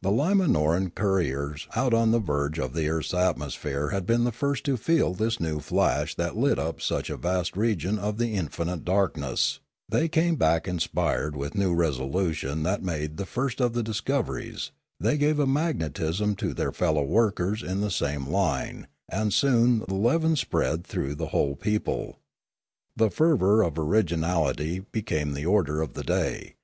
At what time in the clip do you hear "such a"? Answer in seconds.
6.80-7.18